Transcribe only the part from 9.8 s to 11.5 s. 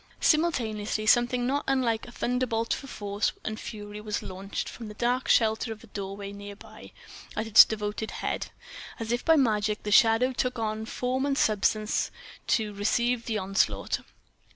the shadow took on form and